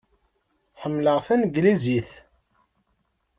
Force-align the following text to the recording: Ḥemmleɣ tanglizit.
Ḥemmleɣ 0.81 1.17
tanglizit. 1.27 2.11